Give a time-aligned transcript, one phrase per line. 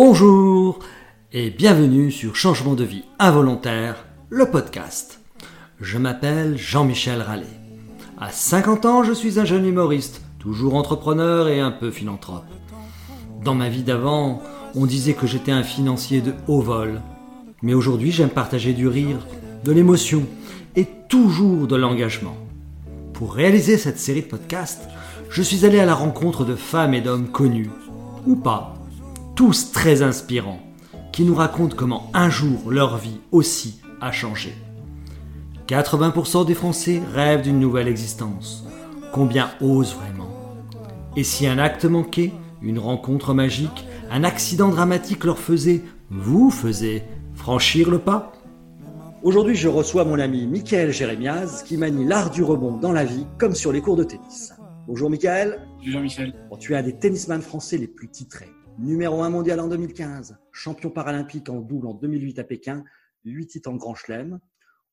[0.00, 0.78] Bonjour
[1.32, 5.18] et bienvenue sur Changement de vie involontaire, le podcast.
[5.80, 7.58] Je m'appelle Jean-Michel Rallet.
[8.16, 12.46] À 50 ans, je suis un jeune humoriste, toujours entrepreneur et un peu philanthrope.
[13.42, 14.40] Dans ma vie d'avant,
[14.76, 17.00] on disait que j'étais un financier de haut vol.
[17.62, 19.26] Mais aujourd'hui, j'aime partager du rire,
[19.64, 20.22] de l'émotion
[20.76, 22.36] et toujours de l'engagement.
[23.14, 24.88] Pour réaliser cette série de podcasts,
[25.28, 27.70] je suis allé à la rencontre de femmes et d'hommes connus,
[28.28, 28.77] ou pas,
[29.38, 30.58] tous très inspirants,
[31.12, 34.52] qui nous racontent comment un jour leur vie aussi a changé.
[35.68, 38.64] 80% des Français rêvent d'une nouvelle existence.
[39.12, 40.28] Combien osent vraiment?
[41.14, 42.32] Et si un acte manqué,
[42.62, 48.32] une rencontre magique, un accident dramatique leur faisait, vous faisait, franchir le pas?
[49.22, 53.24] Aujourd'hui, je reçois mon ami Michael Jérémiaz qui manie l'art du rebond dans la vie
[53.38, 54.52] comme sur les cours de tennis.
[54.88, 55.60] Bonjour Michael.
[55.76, 56.34] Bonjour Jean-Michel.
[56.58, 60.90] tu es un des tennisman français les plus titrés numéro 1 mondial en 2015, champion
[60.90, 62.84] paralympique en double en 2008 à Pékin,
[63.24, 64.38] 8 titres en Grand Chelem.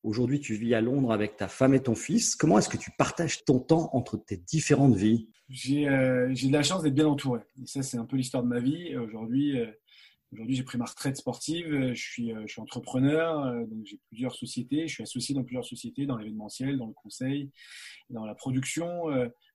[0.03, 2.35] Aujourd'hui, tu vis à Londres avec ta femme et ton fils.
[2.35, 5.29] Comment est-ce que tu partages ton temps entre tes différentes vies?
[5.49, 7.41] Euh, J'ai de la chance d'être bien entouré.
[7.61, 8.95] Et ça, c'est un peu l'histoire de ma vie.
[8.97, 9.67] Aujourd'hui, euh,
[10.47, 11.93] j'ai pris ma retraite sportive.
[11.93, 13.65] Je suis, euh, je suis entrepreneur.
[13.67, 14.87] donc j'ai plusieurs sociétés.
[14.87, 17.51] Je suis associé dans plusieurs sociétés, dans l'événementiel, dans le conseil,
[18.09, 19.05] dans la production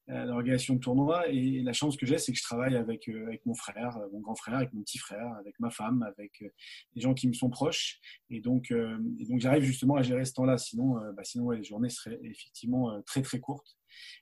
[0.09, 1.29] l'organisation de tournois.
[1.29, 4.09] Et la chance que j'ai, c'est que je travaille avec, euh, avec mon frère, euh,
[4.13, 6.49] mon grand frère, avec mon petit frère, avec ma femme, avec euh,
[6.95, 8.01] des gens qui me sont proches.
[8.31, 10.59] Et donc, donc j'arrive justement à gérer ce temps-là.
[10.59, 13.77] Sinon, bah, sinon les journées seraient effectivement très très courtes.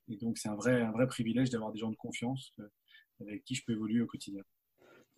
[0.08, 2.54] Et donc, c'est un vrai, un vrai privilège d'avoir des gens de confiance
[3.20, 4.42] avec qui je peux évoluer au quotidien.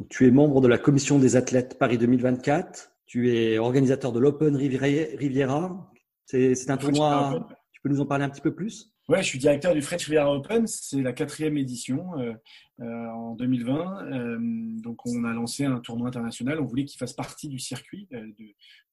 [0.09, 2.93] tu es membre de la commission des athlètes Paris 2024.
[3.07, 5.93] Tu es organisateur de l'Open Riviera.
[6.27, 7.49] C'est un tournoi.
[7.73, 8.93] Tu peux nous en parler un petit peu plus?
[9.11, 10.69] Ouais, je suis directeur du French Riviera Open.
[10.69, 12.33] C'est la quatrième édition euh,
[12.79, 14.05] euh, en 2020.
[14.05, 14.39] Euh,
[14.81, 16.61] donc, on a lancé un tournoi international.
[16.61, 18.33] On voulait qu'il fasse partie du circuit de,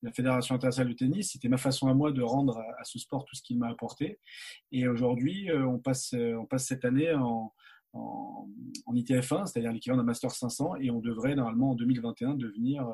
[0.01, 1.33] la Fédération internationale de tennis.
[1.33, 4.17] C'était ma façon à moi de rendre à, ce sport tout ce qu'il m'a apporté.
[4.71, 7.53] Et aujourd'hui, on passe, on passe cette année en,
[7.97, 12.93] en, ITF1, c'est-à-dire l'équivalent d'un Master 500, et on devrait normalement en 2021 devenir, euh,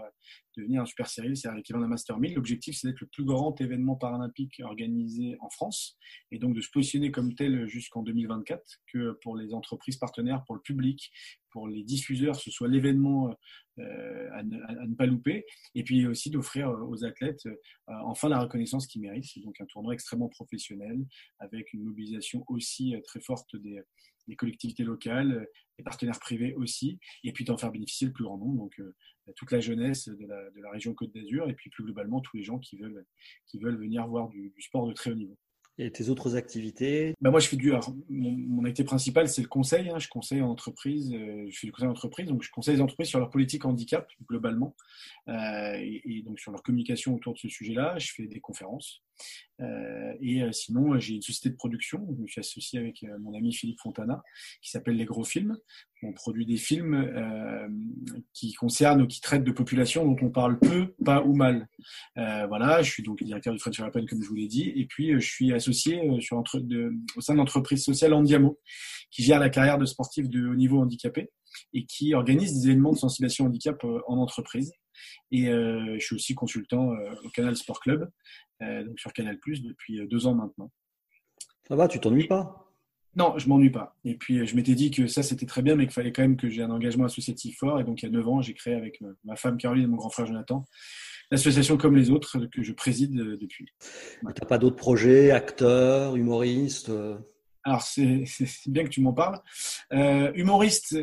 [0.58, 2.34] devenir un Super Series, c'est-à-dire l'équivalent d'un Master 1000.
[2.34, 5.97] L'objectif, c'est d'être le plus grand événement paralympique organisé en France,
[6.31, 8.62] et donc de se positionner comme tel jusqu'en 2024,
[8.92, 11.12] que pour les entreprises partenaires, pour le public,
[11.52, 13.36] pour les diffuseurs, ce soit l'événement
[13.80, 17.56] euh, à, ne, pas louper, et puis aussi d'offrir aux athlètes euh,
[18.06, 19.25] enfin la reconnaissance qu'ils méritent.
[19.25, 21.06] C'est donc un tournoi extrêmement professionnel,
[21.40, 23.81] avec une mobilisation aussi très forte des
[24.28, 25.48] les collectivités locales,
[25.78, 28.94] les partenaires privés aussi, et puis d'en faire bénéficier le plus grand nombre, donc euh,
[29.36, 32.38] toute la jeunesse de la, de la région Côte d'Azur, et puis plus globalement tous
[32.38, 33.06] les gens qui veulent,
[33.48, 35.38] qui veulent venir voir du, du sport de très haut niveau.
[35.80, 37.16] Et tes autres activités?
[37.20, 37.74] Bah Moi, je fais du.
[38.10, 39.90] mon, activité principale, c'est le conseil.
[39.90, 39.98] Hein.
[39.98, 41.12] Je conseille en entreprise.
[41.14, 42.28] Euh, je fais du conseil en entreprise.
[42.28, 44.76] Donc, je conseille les entreprises sur leur politique handicap, globalement.
[45.30, 47.98] Euh, et, donc, sur leur communication autour de ce sujet-là.
[47.98, 49.02] Je fais des conférences.
[49.62, 52.06] Euh, et sinon, j'ai une société de production.
[52.18, 54.22] Je me suis associé avec mon ami Philippe Fontana,
[54.62, 55.57] qui s'appelle Les Gros Films.
[56.01, 57.09] On produit des films
[58.34, 61.69] qui concernent ou qui traitent de populations dont on parle peu, pas ou mal.
[62.16, 64.72] voilà, je suis donc directeur du French Open, comme je vous l'ai dit.
[64.75, 68.59] Et puis, je suis associé euh, au sein de l'entreprise sociale Andiamo,
[69.12, 71.30] qui gère la carrière de sportifs de haut niveau handicapés
[71.74, 74.72] et qui organise des événements de sensibilisation handicap euh, en entreprise.
[75.31, 76.92] Et euh, je suis aussi consultant
[77.24, 78.09] au Canal Sport Club,
[78.62, 80.72] donc sur Canal Plus depuis deux ans maintenant.
[81.68, 82.59] Ça va, tu t'ennuies pas?
[83.16, 83.96] Non, je m'ennuie pas.
[84.06, 86.36] Et puis je m'étais dit que ça c'était très bien, mais qu'il fallait quand même
[86.36, 87.80] que j'ai un engagement associatif fort.
[87.80, 89.98] Et donc il y a neuf ans, j'ai créé avec ma femme Caroline et mon
[89.98, 90.66] grand frère Jonathan
[91.34, 93.66] l'association comme les autres que je préside euh, depuis.
[94.22, 97.18] Tu n'as pas d'autres projets, acteurs, humoristes euh?
[97.64, 98.25] Alors, c'est
[98.68, 99.40] bien que tu m'en parles.
[99.94, 100.98] Euh, humoriste,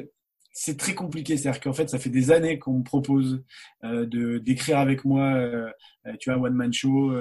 [0.53, 1.37] c'est très compliqué.
[1.37, 3.44] C'est-à-dire qu'en fait, ça fait des années qu'on me propose
[3.83, 5.41] de d'écrire avec moi,
[6.19, 7.12] tu vois, one man show.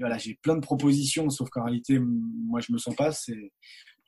[0.00, 3.12] voilà, j'ai plein de propositions, sauf qu'en réalité, moi, je me sens pas.
[3.12, 3.52] C'est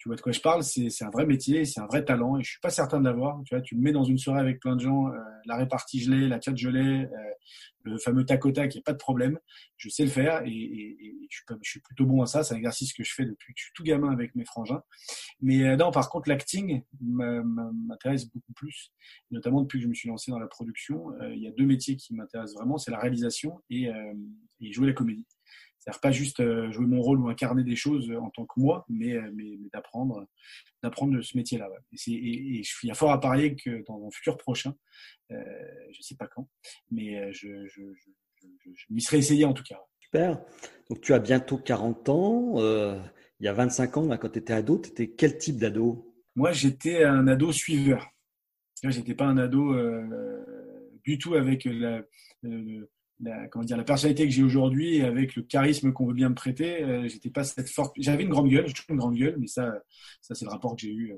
[0.05, 2.43] tu vois de quoi je parle, c'est un vrai métier, c'est un vrai talent, et
[2.43, 3.41] je suis pas certain de l'avoir.
[3.47, 5.13] Tu vois, tu me mets dans une soirée avec plein de gens, euh,
[5.47, 7.31] la répartie gelée, la chat gelée, euh,
[7.85, 9.39] le fameux tac au tac, n'y a pas de problème.
[9.79, 12.45] Je sais le faire, et, je, suis plutôt bon à ça.
[12.45, 14.83] C'est un exercice que je fais depuis que je suis tout gamin avec mes frangins.
[15.41, 18.93] Mais euh, non, par contre, l'acting m'intéresse beaucoup plus,
[19.31, 21.15] notamment depuis que je me suis lancé dans la production.
[21.33, 23.89] il y a deux métiers qui m'intéressent vraiment, c'est la réalisation et,
[24.61, 25.25] et jouer la comédie.
[25.85, 28.87] C'est-à-dire pas juste euh, jouer mon rôle ou incarner des choses en tant que moi,
[28.89, 30.27] mais, euh, mais, d'apprendre,
[30.83, 31.69] d'apprendre ce métier-là.
[32.07, 34.75] Et, et, il y a fort à parier que dans un futur prochain,
[35.31, 35.37] euh,
[35.93, 36.49] je ne sais pas quand,
[36.91, 37.83] mais je, je,
[38.89, 39.79] m'y serais essayé en tout cas.
[40.01, 40.43] Super.
[40.89, 42.55] Donc tu as bientôt 40 ans.
[43.41, 46.15] il y a 25 ans, quand tu étais ado, tu étais quel type d'ado?
[46.35, 48.09] Moi, j'étais un ado suiveur.
[48.83, 49.75] J'étais pas un ado
[51.05, 52.03] du tout avec la,
[53.51, 57.09] comment dire, la personnalité que j'ai aujourd'hui avec le charisme qu'on veut bien me prêter.
[57.09, 57.95] j'étais pas cette forte.
[57.99, 59.73] J'avais une grande gueule, j'ai toujours une grande gueule, mais ça,
[60.21, 61.15] ça c'est le rapport que j'ai eu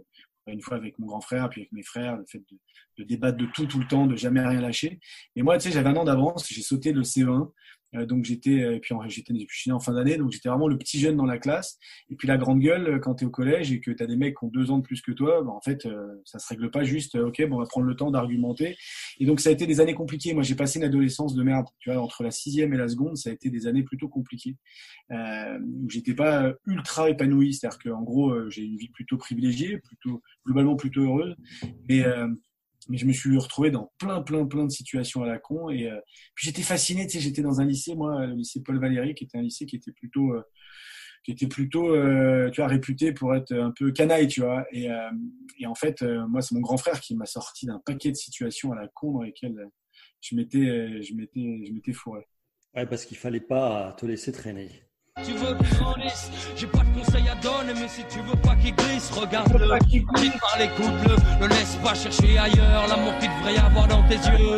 [0.52, 2.58] une fois avec mon grand frère, puis avec mes frères, le fait de,
[2.98, 5.00] de, débattre de tout tout le temps, de jamais rien lâcher.
[5.34, 7.44] Et moi, tu sais, j'avais un an d'avance, j'ai sauté le C1 euh,
[7.92, 11.24] donc j'étais, euh, puis j'étais en fin d'année, donc j'étais vraiment le petit jeune dans
[11.24, 11.78] la classe.
[12.10, 14.06] Et puis la grande gueule, euh, quand tu es au collège et que tu as
[14.06, 15.88] des mecs qui ont deux ans de plus que toi, bah, en fait,
[16.24, 18.76] ça se règle pas juste, ok, bon, on va prendre le temps d'argumenter.
[19.18, 20.34] Et donc ça a été des années compliquées.
[20.34, 21.66] Moi, j'ai passé une adolescence de merde.
[21.78, 24.56] Tu vois, entre la sixième et la seconde, ça a été des années plutôt compliquées
[25.12, 27.54] euh, j'étais pas ultra épanoui.
[27.54, 31.34] C'est-à-dire qu'en gros, j'ai une vie plutôt privilégiée, plutôt globalement plutôt heureuse.
[31.88, 32.04] Mais
[32.88, 35.70] mais je me suis retrouvé dans plein, plein, plein de situations à la con.
[35.70, 35.98] Et euh,
[36.34, 39.24] puis j'étais fasciné, tu sais, j'étais dans un lycée, moi, le lycée Paul Valéry, qui
[39.24, 40.42] était un lycée qui était plutôt, euh,
[41.24, 44.64] qui était plutôt, euh, tu vois, réputé pour être un peu canaille, tu vois.
[44.72, 44.88] Et,
[45.58, 48.72] et en fait, moi, c'est mon grand frère qui m'a sorti d'un paquet de situations
[48.72, 49.68] à la con dans lesquelles
[50.20, 52.26] je m'étais, je m'étais, je m'étais fourré.
[52.74, 54.85] Ouais, parce qu'il fallait pas te laisser traîner.
[55.24, 58.54] Tu veux qu'il grandisse, j'ai pas de conseils à donner, mais si tu veux pas
[58.56, 59.78] qu'il glisse, regarde-le, par
[60.58, 64.56] les coups ne laisse pas chercher ailleurs l'amour qu'il devrait y avoir dans tes yeux.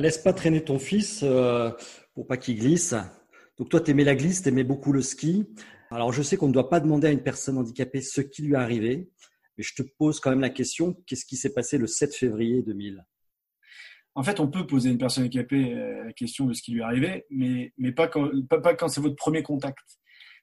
[0.00, 1.72] Laisse pas traîner ton fils euh,
[2.14, 2.94] pour pas qu'il glisse.
[3.58, 5.52] Donc toi, t'aimais la glisse, t'aimais beaucoup le ski.
[5.90, 8.52] Alors je sais qu'on ne doit pas demander à une personne handicapée ce qui lui
[8.52, 9.10] est arrivé,
[9.58, 12.62] mais je te pose quand même la question, qu'est-ce qui s'est passé le 7 février
[12.62, 13.04] 2000
[14.14, 16.72] en fait, on peut poser à une personne handicapée euh, la question de ce qui
[16.72, 19.78] lui est arrivé, mais, mais pas quand, pas, quand c'est votre premier contact.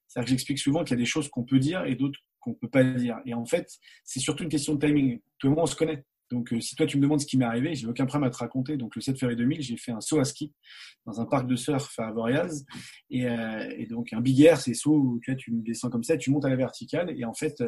[0.07, 2.53] C'est-à-dire que j'explique souvent qu'il y a des choses qu'on peut dire et d'autres qu'on
[2.53, 3.19] peut pas dire.
[3.25, 3.69] Et en fait,
[4.03, 5.19] c'est surtout une question de timing.
[5.37, 6.03] Tout le monde, on se connaît.
[6.31, 8.31] Donc, euh, si toi, tu me demandes ce qui m'est arrivé, j'ai aucun problème à
[8.31, 8.77] te raconter.
[8.77, 10.53] Donc, le 7 février 2000, j'ai fait un saut à ski
[11.05, 12.65] dans un parc de surf à Avoriaz.
[13.09, 16.03] Et, euh, et donc, un big air, c'est saut où tu, vois, tu descends comme
[16.03, 17.13] ça, tu montes à la verticale.
[17.17, 17.63] Et en fait,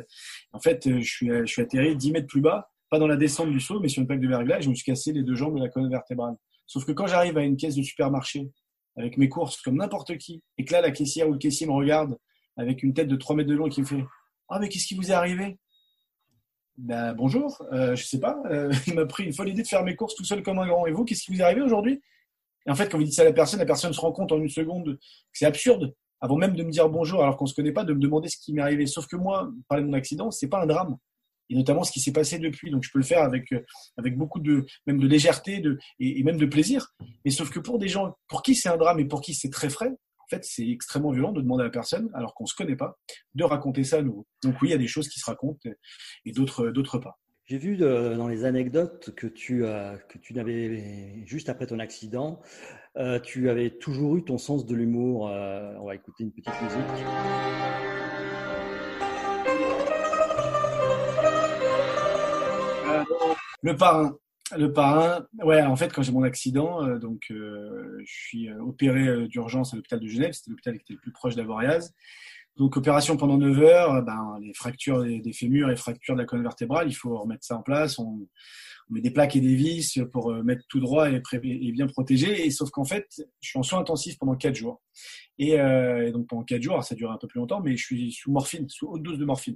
[0.54, 3.50] en fait je, suis, je suis atterri 10 mètres plus bas pas dans la descente
[3.50, 5.56] du saut, mais sur une plaque de verglas, je me suis cassé les deux jambes
[5.56, 6.36] de la colonne vertébrale.
[6.68, 8.52] Sauf que quand j'arrive à une caisse de supermarché,
[8.98, 11.72] avec mes courses, comme n'importe qui, et que là, la caissière ou le caissier me
[11.72, 12.18] regarde
[12.58, 14.04] avec une tête de 3 mètres de long et qui me fait
[14.50, 15.58] Ah, mais qu'est-ce qui vous est arrivé?
[16.78, 18.38] Ben, bonjour, euh, je sais pas.
[18.52, 20.68] Euh, il m'a pris une folle idée de faire mes courses tout seul comme un
[20.68, 20.86] grand.
[20.86, 22.02] Et vous, qu'est-ce qui vous est arrivé aujourd'hui?
[22.68, 24.34] Et en fait, quand vous dites ça à la personne, la personne se rend compte
[24.34, 25.00] en une seconde que
[25.32, 28.00] c'est absurde, avant même de me dire bonjour, alors qu'on se connaît pas, de me
[28.00, 28.86] demander ce qui m'est arrivé.
[28.86, 30.98] Sauf que moi, parler de mon accident, c'est pas un drame
[31.52, 32.72] et notamment ce qui s'est passé depuis.
[32.72, 33.64] Donc je peux le faire avec, euh,
[33.98, 36.88] avec beaucoup de, même de légèreté de, et, même de plaisir.
[37.26, 39.50] Mais sauf que pour des gens pour qui c'est un drame et pour qui c'est
[39.50, 42.48] très frais, en fait, c'est extrêmement violent de demander à la personne, alors qu'on ne
[42.48, 42.98] se connaît pas,
[43.36, 44.26] de raconter ça à nouveau.
[44.44, 45.70] Donc oui, il y a des choses qui se racontent
[46.26, 47.20] et d'autres, d'autres pas.
[47.48, 52.40] J'ai vu dans les anecdotes que tu, que tu n'avais, juste après ton accident,
[52.98, 55.30] euh, tu avais toujours eu ton sens de l'humour.
[55.30, 58.01] Euh, on va écouter une petite musique.
[63.62, 64.18] Le parrain.
[64.58, 68.60] Le parrain, ouais, en fait, quand j'ai mon accident, euh, donc euh, je suis euh,
[68.60, 71.94] opéré d'urgence à l'hôpital de Genève, c'était l'hôpital qui était le plus proche d'Avoriaz.
[72.58, 76.44] Donc opération pendant 9 heures, ben, les fractures des, fémurs et fractures de la colonne
[76.44, 77.98] vertébrale, il faut remettre ça en place.
[77.98, 78.28] On,
[78.90, 82.46] met des plaques et des vis pour mettre tout droit et, et bien protégé.
[82.46, 83.08] Et sauf qu'en fait,
[83.40, 84.82] je suis en soins intensifs pendant 4 jours.
[85.40, 88.12] Et, et donc pendant 4 jours, ça dure un peu plus longtemps, mais je suis
[88.12, 89.56] sous morphine, sous haute dose de morphine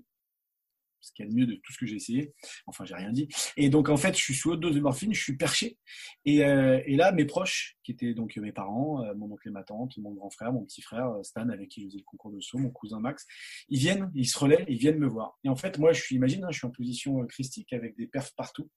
[1.06, 2.34] ce qui est le mieux de tout ce que j'ai essayé.
[2.66, 3.28] Enfin, j'ai rien dit.
[3.57, 5.78] Et donc, en fait, je suis sous haute dose de morphine, je suis perché.
[6.25, 9.51] Et, euh, et là, mes proches, qui étaient donc mes parents, euh, mon oncle et
[9.51, 12.03] ma tante, mon grand frère, mon petit frère euh, Stan, avec qui je faisais le
[12.03, 13.25] concours de saut, mon cousin Max,
[13.70, 15.38] ils viennent, ils se relaient, ils viennent me voir.
[15.44, 18.08] Et en fait, moi, je suis, imagine, hein, je suis en position christique avec des
[18.08, 18.70] perfs partout.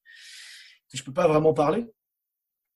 [0.92, 1.86] Je peux pas vraiment parler,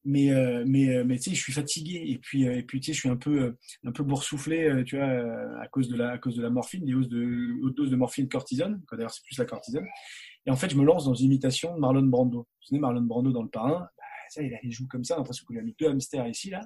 [0.04, 2.02] mais euh, mais euh, mais tu sais je suis fatigué.
[2.06, 4.96] Et puis euh, et puis tu sais je suis un peu un peu boursouflé tu
[4.96, 5.06] vois
[5.60, 7.96] à cause de la à cause de la morphine des hausses de haute dose de
[7.96, 9.86] morphine cortisone d'ailleurs c'est plus la cortisone.
[10.46, 12.38] Et en fait je me lance dans une imitation de Marlon Brando.
[12.40, 13.80] Vous savez Marlon Brando dans le parrain?
[13.96, 16.50] Bah, ça il a les joues comme ça l'impression qu'il a mis deux hamsters ici
[16.50, 16.62] là.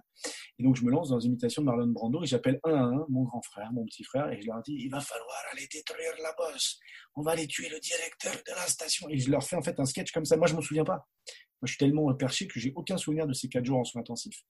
[0.58, 2.82] Et donc je me lance dans une imitation de Marlon Brando et j'appelle un à
[2.82, 5.66] un mon grand frère mon petit frère et je leur dis il va falloir aller
[5.70, 6.78] détruire la bosse.
[7.16, 9.78] On va aller tuer le directeur de la station et je leur fais en fait
[9.78, 10.38] un sketch comme ça.
[10.38, 11.06] Moi je m'en souviens pas
[11.60, 14.02] moi, je suis tellement perché que j'ai aucun souvenir de ces quatre jours en soins
[14.02, 14.42] intensifs.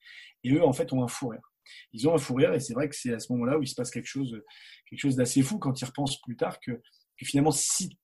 [0.42, 1.52] Et eux, en fait, ont un fou rire.
[1.92, 3.68] Ils ont un fou rire et c'est vrai que c'est à ce moment-là où il
[3.68, 4.40] se passe quelque chose,
[4.88, 6.80] quelque chose d'assez fou quand ils repensent plus tard que,
[7.22, 7.96] finalement, si,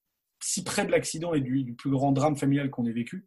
[0.65, 3.27] près de l'accident et du, plus grand drame familial qu'on ait vécu,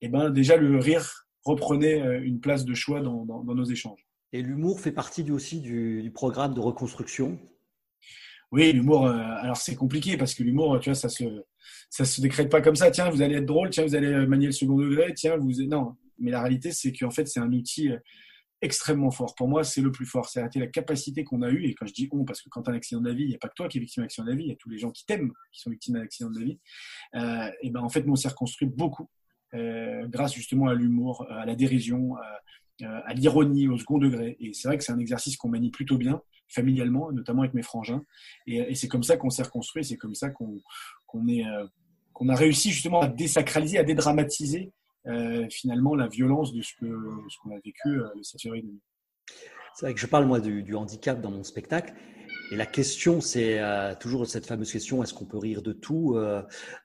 [0.00, 4.06] eh ben, déjà le rire reprenait euh, une place de choix dans, nos échanges.
[4.32, 7.38] Et l'humour fait partie aussi du, programme de reconstruction?
[8.54, 11.24] Oui, l'humour, euh, alors c'est compliqué parce que l'humour, tu vois, ça se,
[11.90, 12.88] se décrète pas comme ça.
[12.88, 13.70] Tiens, vous allez être drôle.
[13.70, 15.12] Tiens, vous allez euh, manier le second degré.
[15.12, 15.96] Tiens, vous non.
[16.20, 17.98] Mais la réalité, c'est qu'en fait, c'est un outil euh,
[18.62, 19.34] extrêmement fort.
[19.34, 20.28] Pour moi, c'est le plus fort.
[20.28, 21.64] C'est la capacité qu'on a eue.
[21.64, 23.30] Et quand je dis on, parce que quand as un accident de la vie, il
[23.30, 24.44] n'y a pas que toi qui es victime d'un accident de la vie.
[24.44, 26.44] Il y a tous les gens qui t'aiment qui sont victimes d'un accident de la
[26.44, 26.60] vie.
[27.60, 29.08] Et ben en fait, on s'est reconstruit beaucoup
[29.52, 32.14] grâce justement à l'humour, à la dérision,
[33.14, 34.36] l'ironie, au second degré.
[34.40, 37.62] Et c'est vrai que c'est un exercice qu'on manie plutôt bien familialement, notamment avec mes
[37.62, 38.02] frangins.
[38.46, 40.60] Et, c'est comme ça qu'on s'est reconstruit, c'est comme ça qu'on
[41.06, 44.72] qu'on a réussi justement à désacraliser, à dédramatiser
[45.06, 48.64] euh, finalement la violence de ce qu'on a vécu euh, le 7 février
[49.74, 51.92] C'est vrai que je parle moi du, handicap dans mon spectacle.
[52.50, 56.16] Et la question, c'est euh, toujours cette fameuse question est-ce qu'on peut rire de tout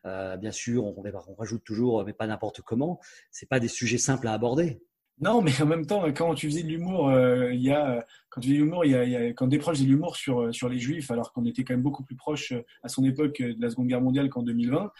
[0.04, 3.00] Bien sûr, on, on, rajoute toujours, mais pas n'importe comment.
[3.32, 4.82] C'est pas des sujets simples à aborder.
[5.22, 8.40] Non, mais en même temps, quand tu faisais de l'humour, euh, il y a quand
[8.40, 10.70] tu faisais de l'humour, il y a, quand des proches de l'humour sur euh, sur
[10.70, 13.62] les juifs, alors qu'on était quand même beaucoup plus proche euh, à son époque de
[13.62, 14.92] la Seconde Guerre mondiale qu'en 2020.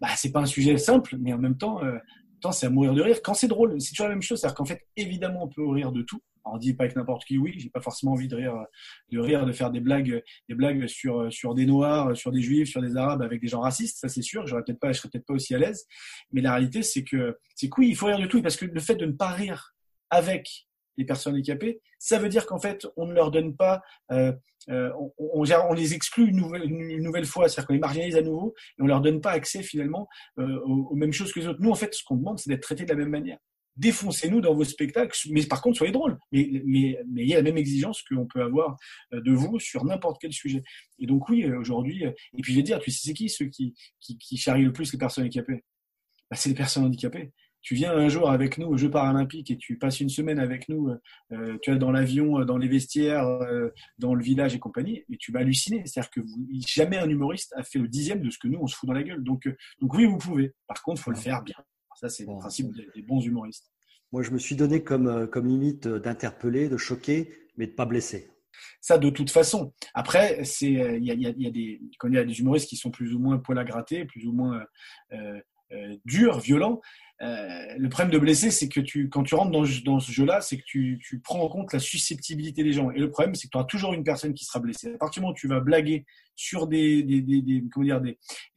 [0.00, 1.80] Bah, c'est pas un sujet simple, mais en même temps,
[2.40, 3.20] temps c'est à mourir de rire.
[3.22, 5.92] Quand c'est drôle, c'est toujours la même chose, c'est-à-dire qu'en fait, évidemment, on peut rire
[5.92, 8.54] de tout on dit pas avec n'importe qui, oui, j'ai pas forcément envie de rire,
[9.10, 12.68] de rire, de faire des blagues, des blagues sur sur des noirs, sur des juifs,
[12.68, 14.46] sur des arabes avec des gens racistes, ça c'est sûr.
[14.46, 15.86] J'aurais peut-être pas, je serais peut-être pas aussi à l'aise.
[16.32, 18.66] Mais la réalité, c'est que c'est que oui, il faut rire de tout, parce que
[18.66, 19.74] le fait de ne pas rire
[20.10, 23.82] avec les personnes handicapées, ça veut dire qu'en fait, on ne leur donne pas,
[24.12, 24.32] euh,
[24.68, 28.22] euh, on, on, les exclut une nouvelle, une nouvelle fois, c'est-à-dire qu'on les marginalise à
[28.22, 30.08] nouveau et on leur donne pas accès finalement
[30.38, 31.60] euh, aux, mêmes choses que les autres.
[31.60, 33.38] Nous, en fait, ce qu'on demande, c'est d'être traités de la même manière.
[33.76, 36.18] Défoncez-nous dans vos spectacles, mais par contre, soyez drôles.
[36.32, 38.76] Mais, mais, mais il y a la même exigence qu'on peut avoir
[39.12, 40.62] de vous sur n'importe quel sujet.
[40.98, 43.74] Et donc oui, aujourd'hui, et puis je vais dire, tu sais, c'est qui ceux qui,
[44.00, 45.64] qui, qui charrient le plus les personnes handicapées?
[46.30, 47.32] Bah, C'est les personnes handicapées
[47.64, 50.68] tu viens un jour avec nous aux Jeux paralympiques et tu passes une semaine avec
[50.68, 50.90] nous,
[51.32, 55.02] euh, tu es dans l'avion, euh, dans les vestiaires, euh, dans le village et compagnie,
[55.10, 55.82] et tu vas halluciner.
[55.86, 56.20] C'est-à-dire que
[56.68, 58.92] jamais un humoriste a fait le dixième de ce que nous on se fout dans
[58.94, 59.24] la gueule.
[59.24, 59.48] Donc,
[59.80, 60.52] donc oui, vous pouvez.
[60.68, 61.56] Par contre, faut le faire bien.
[62.04, 63.72] Ça, c'est le principe des, bons humoristes.
[64.12, 68.28] Moi, je me suis donné comme, comme limite d'interpeller, de choquer, mais de pas blesser.
[68.82, 69.72] Ça, de toute façon.
[69.94, 72.76] Après, c'est il y a, y, a, des quand il y a des humoristes qui
[72.76, 74.62] sont plus ou moins poil à gratter, plus ou moins
[75.72, 76.80] euh, durs, violents.
[77.22, 80.40] Euh, le problème de blesser, c'est que tu, quand tu rentres dans, dans ce jeu-là,
[80.40, 82.90] c'est que tu, tu, prends en compte la susceptibilité des gens.
[82.90, 84.92] Et le problème, c'est que tu auras toujours une personne qui sera blessée.
[84.94, 86.04] À partir du moment où tu vas blaguer
[86.36, 88.00] sur des, des, des, des comment dire,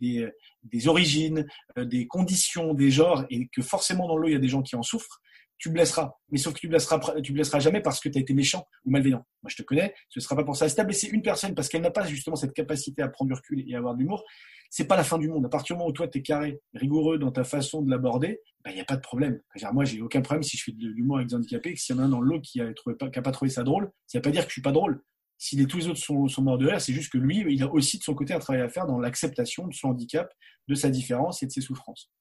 [0.02, 0.28] des,
[0.72, 1.46] des, origines,
[1.78, 4.62] euh, des conditions, des genres, et que forcément dans l'eau, il y a des gens
[4.62, 5.20] qui en souffrent,
[5.58, 6.14] tu blesseras.
[6.30, 8.92] Mais sauf que tu blesseras, tu blesseras jamais parce que tu as été méchant ou
[8.92, 9.26] malveillant.
[9.42, 10.70] Moi, je te connais, ce sera pas pour ça.
[10.70, 13.30] Si tu as blessé une personne parce qu'elle n'a pas justement cette capacité à prendre
[13.30, 14.24] du recul et à avoir de l'humour,
[14.70, 15.46] c'est pas la fin du monde.
[15.46, 18.42] À partir du moment où toi, tu es carré, rigoureux dans ta façon de l'aborder,
[18.44, 19.40] il bah, n'y a pas de problème.
[19.74, 22.00] Moi, j'ai aucun problème si je fais de l'humour avec des handicapés, que s'il y
[22.00, 24.32] en a un dans l'eau qui n'a pas, trouvé ça drôle, ça ne veut pas
[24.32, 25.02] dire que je suis pas drôle.
[25.38, 27.72] Si les, tous les autres sont, morts de rire, c'est juste que lui, il a
[27.72, 30.34] aussi de son côté un travail à faire dans l'acceptation de son handicap,
[30.68, 32.12] de sa différence et de ses souffrances.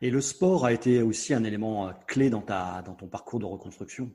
[0.00, 3.40] Et le sport a été aussi un élément euh, clé dans, ta, dans ton parcours
[3.40, 4.12] de reconstruction?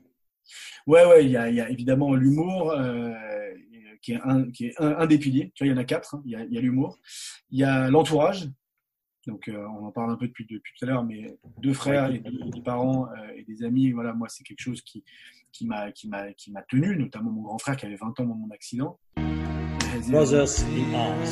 [0.86, 3.12] Ouais, ouais, il y a, évidemment l'humour, euh,
[4.02, 5.52] qui est, un, qui est un, des piliers.
[5.54, 6.14] Tu vois, il y en a quatre.
[6.14, 6.22] Hein.
[6.26, 6.98] Il y a, l'humour.
[7.50, 8.48] Il y a l'entourage.
[9.26, 12.10] Donc, euh, on en parle un peu depuis, depuis tout à l'heure, mais deux frères
[12.10, 15.02] et des parents et des amis, voilà, moi, c'est quelque chose qui,
[15.54, 18.24] qui m'a, qui m'a, qui m'a tenu, notamment mon grand frère qui avait 20 ans
[18.24, 18.98] dans mon accident.
[20.10, 21.30] Brothers in Arms.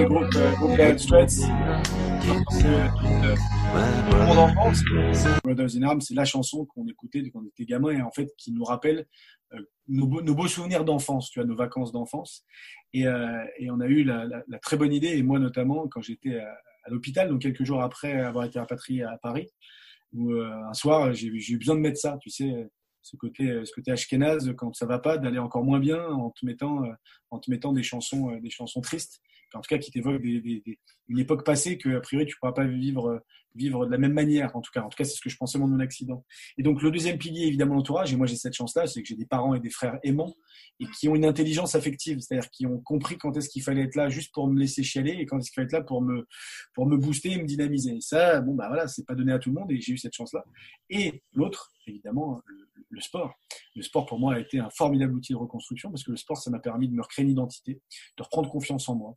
[0.00, 0.78] le groupe, euh, groupe
[4.28, 4.84] Mon enfance,
[5.42, 8.32] Brothers in Arms, c'est la chanson qu'on écoutait quand on était gamin et en fait
[8.38, 9.06] qui nous rappelle
[9.54, 12.44] euh, nos, beaux, souvenirs d'enfance, tu vois, nos vacances d'enfance.
[12.92, 16.02] Et, euh, et, on a eu la, la, très bonne idée, et moi notamment, quand
[16.02, 16.54] j'étais à,
[16.90, 19.50] l'hôpital, donc quelques jours après avoir été rapatrié à Paris,
[20.12, 22.70] où un soir, j'ai eu besoin de mettre ça, tu sais,
[23.02, 26.44] ce côté, ce côté ashkénaze quand ça va pas, d'aller encore moins bien en te
[26.44, 26.82] mettant,
[27.30, 29.20] en te mettant des chansons, des chansons tristes
[29.54, 33.22] en tout cas qui t'évoque une époque passée que a priori tu pourras pas vivre
[33.54, 34.82] vivre de la même manière en tout cas.
[34.82, 36.24] En tout cas c'est ce que je pensais mon accident
[36.56, 38.12] et donc le deuxième pilier évidemment l'entourage.
[38.12, 40.34] Et moi j'ai cette chance là c'est que j'ai des parents et des frères aimants
[40.80, 42.20] et qui ont une intelligence affective.
[42.20, 45.12] C'est-à-dire qui ont compris quand est-ce qu'il fallait être là juste pour me laisser chialer
[45.12, 46.26] et quand est-ce qu'il fallait être là pour me
[46.74, 47.96] pour me booster et me dynamiser.
[47.96, 49.98] Et ça bon bah voilà c'est pas donné à tout le monde et j'ai eu
[49.98, 50.44] cette chance là
[50.90, 52.42] et l'autre évidemment
[52.90, 53.34] le sport.
[53.74, 56.36] Le sport, pour moi, a été un formidable outil de reconstruction parce que le sport,
[56.36, 57.80] ça m'a permis de me recréer une identité,
[58.16, 59.16] de reprendre confiance en moi,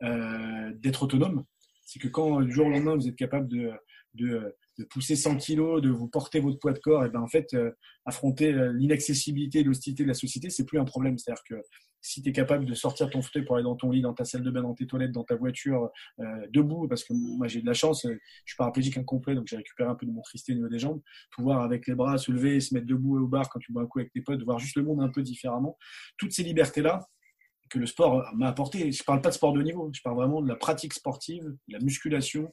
[0.00, 1.44] d'être autonome.
[1.86, 3.72] C'est que quand, du jour au lendemain, vous êtes capable de,
[4.14, 4.56] de,
[4.90, 7.70] pousser 100 kilos, de vous porter votre poids de corps, et ben en fait, euh,
[8.06, 11.18] affronter euh, l'inaccessibilité et l'hostilité de la société, c'est plus un problème.
[11.18, 11.56] C'est-à-dire que
[12.00, 14.24] si tu es capable de sortir ton fauteuil pour aller dans ton lit, dans ta
[14.24, 17.60] salle de bain, dans tes toilettes, dans ta voiture, euh, debout, parce que moi j'ai
[17.60, 20.22] de la chance, euh, je suis paraplégique incomplet, donc j'ai récupéré un peu de mon
[20.22, 21.00] tristé au niveau des jambes,
[21.34, 23.86] pouvoir avec les bras se lever, se mettre debout au bar quand tu bois un
[23.86, 25.76] coup avec tes potes, voir juste le monde un peu différemment.
[26.16, 27.06] Toutes ces libertés-là,
[27.70, 28.92] que le sport m'a apporté.
[28.92, 31.78] Je parle pas de sport de niveau, je parle vraiment de la pratique sportive, la
[31.78, 32.52] musculation,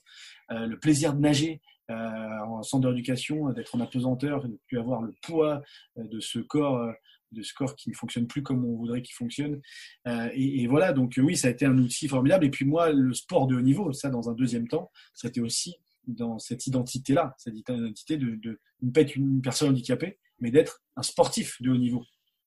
[0.51, 5.01] euh, le plaisir de nager euh, en centre d'éducation, d'être en apesanteur, de plus avoir
[5.01, 5.61] le poids
[5.97, 6.93] de ce corps
[7.31, 9.61] de scores qui ne fonctionnent plus comme on voudrait qu'ils fonctionnent.
[10.07, 12.45] Euh, et, et, voilà, donc oui, ça a été un outil formidable.
[12.45, 15.75] Et puis moi, le sport de haut niveau, ça dans un deuxième temps, c'était aussi
[16.05, 20.81] dans cette identité-là, cette identité de, de ne pas être une personne handicapée, mais d'être
[20.95, 22.03] un sportif de haut niveau.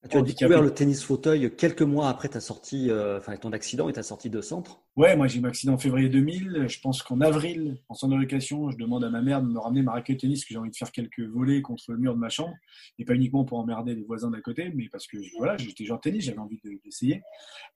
[0.08, 3.88] Tu as découvert le tennis fauteuil quelques mois après ta sortie, euh, enfin ton accident
[3.88, 6.66] et ta sortie de centre Ouais, moi j'ai eu mon accident en février 2000.
[6.68, 9.82] Je pense qu'en avril, en centre d'éducation, je demande à ma mère de me ramener
[9.82, 12.18] ma raquette de tennis, que j'ai envie de faire quelques volets contre le mur de
[12.18, 12.54] ma chambre.
[12.98, 16.00] Et pas uniquement pour emmerder les voisins d'à côté, mais parce que voilà, j'étais genre
[16.00, 17.22] tennis, j'avais envie d'essayer.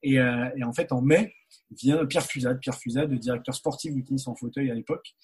[0.02, 1.33] Et, euh, et, en fait, en mai,
[1.71, 5.14] vient Pierre Fusade, Pierre Fusade, directeur sportif du tennis en fauteuil à l'époque,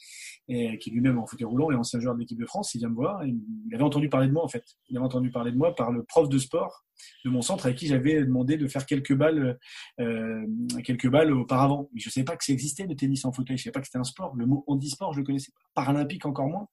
[0.46, 2.72] et qui lui-même en fauteuil roulant et ancien joueur de l'équipe de France.
[2.74, 3.26] Il vient me voir.
[3.26, 4.64] il avait entendu parler de moi en fait.
[4.88, 6.84] Il avait entendu parler de moi par le prof de sport
[7.24, 9.58] de mon centre avec qui j'avais demandé de faire quelques balles,
[10.00, 10.46] euh,
[10.84, 11.89] quelques balles auparavant.
[11.92, 13.56] Mais je ne savais pas que ça existait le tennis en fauteuil.
[13.56, 14.34] Je ne savais pas que c'était un sport.
[14.36, 15.82] Le mot handisport, je le connaissais pas.
[15.82, 16.68] Paralympique encore moins.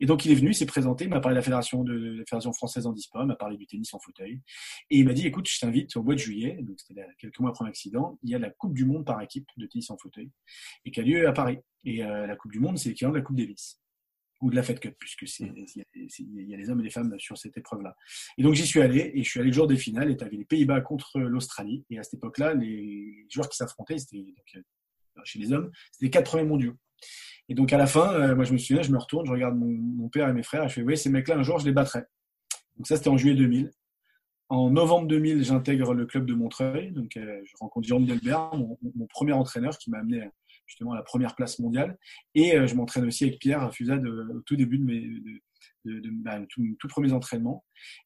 [0.00, 1.92] Et donc il est venu, il s'est présenté, il m'a parlé de la fédération de
[1.92, 4.40] la fédération française handisport, il m'a parlé du tennis en fauteuil,
[4.90, 7.50] et il m'a dit écoute, je t'invite au mois de juillet, donc c'était quelques mois
[7.50, 10.30] après l'accident, il y a la Coupe du Monde par équipe de tennis en fauteuil,
[10.84, 11.58] et qui a lieu à Paris.
[11.84, 13.80] Et euh, la Coupe du Monde, c'est l'équivalent de la Coupe Davis
[14.40, 15.50] ou de la Fed Cup, puisque c'est
[15.94, 17.96] il y, a les hommes et les femmes sur cette épreuve-là.
[18.36, 20.24] Et donc j'y suis allé, et je suis allé le jour des finales, et tu
[20.24, 24.24] avais les Pays-Bas contre l'Australie, et à cette époque-là, les joueurs qui s'affrontaient, c'était
[24.56, 24.60] euh,
[25.24, 26.74] chez les hommes, c'était les quatre premiers mondiaux.
[27.48, 29.56] Et donc à la fin, euh, moi je me souviens, je me retourne, je regarde
[29.56, 31.64] mon, mon père et mes frères, et je fais, oui, ces mecs-là, un jour, je
[31.64, 32.00] les battrai.
[32.76, 33.70] Donc ça, c'était en juillet 2000.
[34.48, 38.78] En novembre 2000, j'intègre le club de Montreuil, donc euh, je rencontre Jérôme Delbert, mon,
[38.94, 40.28] mon, premier entraîneur qui m'a amené
[40.66, 41.98] justement à la première place mondiale.
[42.34, 45.08] Et euh, je m'entraîne aussi avec Pierre Fusade au tout début de mes
[45.86, 47.64] de, de, bah, tout, tout, premiers entraînements.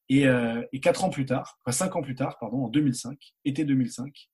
[0.08, 3.18] Et, euh, et quatre ans plus tard, enfin cinq ans plus tard, pardon, en 2005,
[3.44, 4.28] été 2005,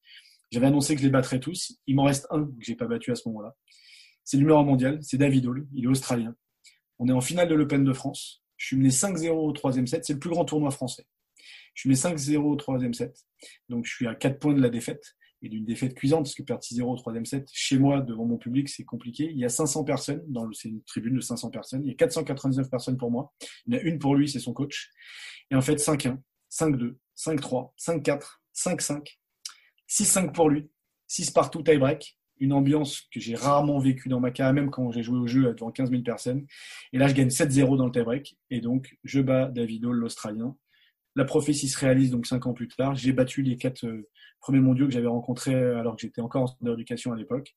[0.51, 1.79] j'avais annoncé que je les battrais tous.
[1.87, 3.55] Il m'en reste un que j'ai pas battu à ce moment-là.
[4.25, 6.35] C'est le numéro mondial, c'est David Hall, il est australien.
[6.99, 8.43] On est en finale de l'Open de France.
[8.57, 11.07] Je suis mené 5-0 au troisième set, c'est le plus grand tournoi français.
[11.75, 13.27] Je suis mené 5-0 au troisième set,
[13.69, 15.15] donc je suis à 4 points de la défaite
[15.47, 18.37] et d'une défaite cuisante, parce que perdre 6-0 au troisième set, chez moi, devant mon
[18.37, 19.31] public, c'est compliqué.
[19.31, 21.95] Il y a 500 personnes, dans c'est une tribune de 500 personnes, il y a
[21.95, 23.33] 499 personnes pour moi,
[23.67, 24.91] il y en a une pour lui, c'est son coach.
[25.51, 26.19] Et en fait, 5-1,
[26.51, 29.19] 5-2, 5-3, 5-4, 5-5,
[29.89, 30.69] 6-5 pour lui,
[31.07, 35.03] 6 partout tie-break, une ambiance que j'ai rarement vécue dans ma carrière, même quand j'ai
[35.03, 36.45] joué au jeu devant 15 000 personnes.
[36.93, 38.37] Et là, je gagne 7-0 dans le tie-break.
[38.51, 40.57] Et donc, je bats David Hall, l'Australien.
[41.17, 42.95] La prophétie se réalise donc 5 ans plus tard.
[42.95, 44.09] J'ai battu les 4 euh,
[44.41, 47.57] premiers mondiaux que j'avais rencontrés alors que j'étais encore en centre d'éducation à l'époque.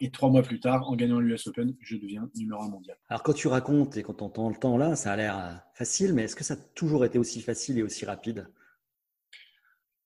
[0.00, 2.96] Et trois mois plus tard, en gagnant l'US Open, je deviens numéro un mondial.
[3.08, 5.52] Alors quand tu racontes et quand on entend le temps là, ça a l'air euh,
[5.74, 8.48] facile, mais est-ce que ça a toujours été aussi facile et aussi rapide?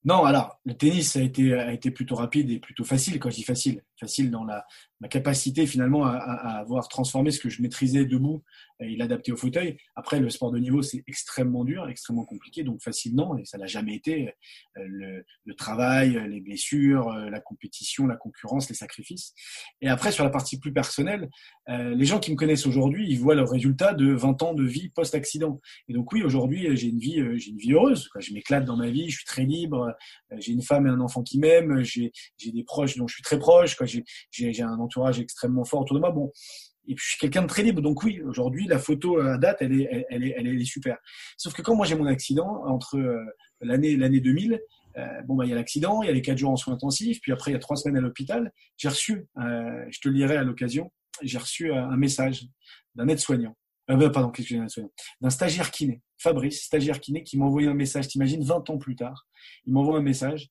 [0.03, 3.19] Non, alors, le tennis a été, a été plutôt rapide et plutôt facile.
[3.19, 4.65] Quand je dis facile, facile dans la,
[4.99, 8.43] ma capacité finalement à, à, avoir transformé ce que je maîtrisais debout
[8.79, 9.77] et l'adapter au fauteuil.
[9.95, 13.57] Après, le sport de niveau, c'est extrêmement dur, extrêmement compliqué, donc facile non, et ça
[13.57, 14.29] n'a jamais été.
[14.77, 19.33] Euh, le, le, travail, les blessures, euh, la compétition, la concurrence, les sacrifices.
[19.81, 21.29] Et après, sur la partie plus personnelle,
[21.69, 24.63] euh, les gens qui me connaissent aujourd'hui, ils voient le résultat de 20 ans de
[24.63, 25.59] vie post-accident.
[25.89, 28.09] Et donc oui, aujourd'hui, j'ai une vie, j'ai une vie heureuse.
[28.19, 29.95] Je m'éclate dans ma vie, je suis très libre,
[30.37, 32.11] j'ai une femme et un enfant qui m'aiment, j'ai
[32.45, 33.75] des proches dont je suis très proche,
[34.31, 36.11] j'ai un entourage extrêmement fort autour de moi.
[36.11, 36.31] Bon,
[36.87, 37.81] et puis je suis quelqu'un de très libre.
[37.81, 40.97] Donc oui, aujourd'hui, la photo à date, elle est, elle, est, elle est super.
[41.37, 43.23] Sauf que quand moi j'ai mon accident entre euh,
[43.61, 44.59] l'année l'année 2000,
[44.97, 46.73] euh, bon bah il y a l'accident, il y a les quatre jours en soins
[46.73, 48.51] intensifs, puis après il y a trois semaines à l'hôpital.
[48.77, 52.45] J'ai reçu, euh, je te le lirai à l'occasion, j'ai reçu euh, un message
[52.95, 53.55] d'un aide-soignant.
[53.89, 54.67] Euh, pardon, j'ai un
[55.21, 58.09] D'un stagiaire kiné, Fabrice, stagiaire kiné, qui m'a envoyé un message.
[58.09, 59.27] T'imagines, 20 ans plus tard,
[59.65, 60.49] il m'envoie un message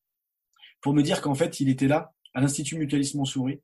[0.80, 3.60] pour me dire qu'en fait, il était là à l'Institut Mutualisme Souris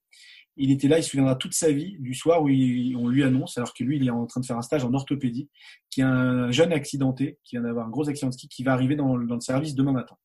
[0.57, 3.57] il était là, il se souviendra toute sa vie du soir où on lui annonce,
[3.57, 5.49] alors que lui, il est en train de faire un stage en orthopédie,
[5.91, 8.63] qu'il y a un jeune accidenté, qui vient d'avoir un gros accident de ski, qui
[8.63, 10.17] va arriver dans, le service demain matin.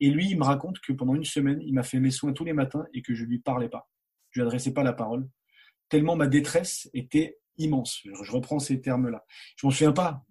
[0.00, 2.44] Et lui, il me raconte que pendant une semaine, il m'a fait mes soins tous
[2.44, 3.88] les matins et que je lui parlais pas.
[4.30, 5.28] Je lui adressais pas la parole.
[5.88, 8.00] Tellement ma détresse était immense.
[8.04, 9.24] Je reprends ces termes-là.
[9.56, 10.22] Je m'en souviens pas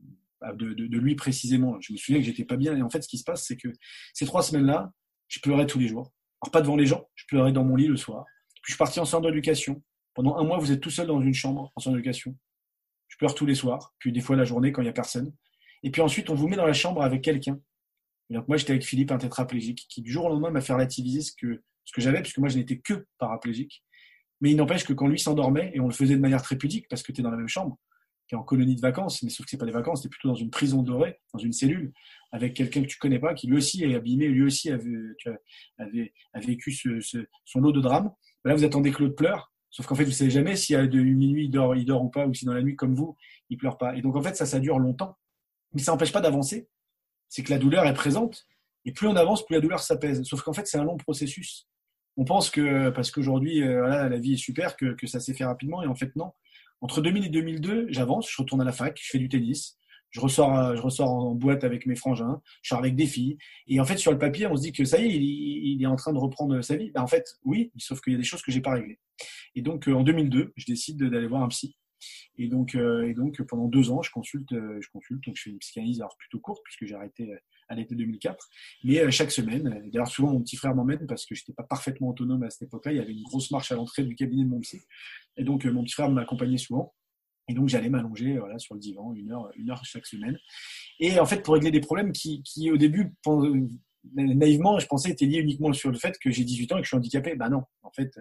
[0.53, 1.79] de, de, lui précisément.
[1.81, 2.77] Je me souviens que j'étais pas bien.
[2.77, 3.67] Et en fait, ce qui se passe, c'est que
[4.13, 4.93] ces trois semaines-là,
[5.27, 6.13] je pleurais tous les jours.
[6.41, 8.23] Alors pas devant les gens, je pleurais dans mon lit le soir
[8.67, 9.81] je suis parti en centre d'éducation.
[10.13, 12.35] Pendant un mois, vous êtes tout seul dans une chambre en centre d'éducation.
[13.07, 15.33] Je pleure tous les soirs, puis des fois la journée quand il n'y a personne.
[15.83, 17.61] Et puis ensuite, on vous met dans la chambre avec quelqu'un.
[18.29, 21.21] Donc moi, j'étais avec Philippe, un tétraplégique, qui du jour au lendemain m'a fait relativiser
[21.21, 23.85] ce que, ce que j'avais, puisque moi, je n'étais que paraplégique.
[24.41, 26.89] Mais il n'empêche que quand lui s'endormait, et on le faisait de manière très pudique,
[26.89, 27.79] parce que tu es dans la même chambre,
[28.27, 30.09] tu es en colonie de vacances, mais sauf que c'est pas des vacances, tu es
[30.09, 31.93] plutôt dans une prison dorée, dans une cellule,
[32.33, 34.77] avec quelqu'un que tu connais pas, qui lui aussi est abîmé, lui aussi a
[36.35, 38.11] vécu ce, ce, son lot de drames.
[38.47, 40.87] Là, vous attendez que l'autre pleure, sauf qu'en fait, vous ne savez jamais si à
[40.87, 43.15] de minuit, il dort, il dort ou pas, ou si dans la nuit, comme vous,
[43.49, 43.95] il pleure pas.
[43.95, 45.17] Et donc, en fait, ça, ça dure longtemps.
[45.73, 46.69] Mais ça n'empêche pas d'avancer.
[47.29, 48.47] C'est que la douleur est présente,
[48.85, 50.23] Et plus on avance, plus la douleur s'apaise.
[50.23, 51.67] Sauf qu'en fait, c'est un long processus.
[52.15, 55.45] On pense que parce qu'aujourd'hui, voilà, la vie est super, que, que ça s'est fait
[55.45, 56.31] rapidement, et en fait non.
[56.79, 59.77] Entre 2000 et 2002, j'avance, je retourne à la fac, je fais du tennis,
[60.11, 63.37] je ressors, euh, je ressors en boîte avec mes frangins, je sors avec des filles.
[63.67, 65.85] Et en fait, sur le papier, on se dit que ça y est, il, est
[65.85, 66.91] en train de reprendre sa vie.
[66.91, 68.99] Ben, en fait, oui, sauf qu'il y a des choses que j'ai pas réglées.
[69.55, 71.77] Et donc, euh, en 2002, je décide d'aller voir un psy.
[72.37, 75.23] Et donc, euh, et donc, pendant deux ans, je consulte, je consulte.
[75.25, 77.27] Donc, je fais une psychanalyse alors plutôt courte puisque j'ai arrêté
[77.67, 78.47] à l'été 2004.
[78.83, 82.09] Mais chaque semaine, d'ailleurs, souvent mon petit frère m'emmène parce que je n'étais pas parfaitement
[82.09, 82.91] autonome à cette époque-là.
[82.93, 84.79] Il y avait une grosse marche à l'entrée du cabinet de mon psy.
[85.37, 86.93] Et donc, mon petit frère m'accompagnait souvent.
[87.47, 90.37] Et donc j'allais m'allonger voilà, sur le divan une heure, une heure chaque semaine.
[90.99, 93.13] Et en fait, pour régler des problèmes qui, qui au début,
[94.15, 96.85] naïvement, je pensais étaient liés uniquement sur le fait que j'ai 18 ans et que
[96.85, 97.35] je suis handicapé.
[97.35, 98.11] Ben non, en fait,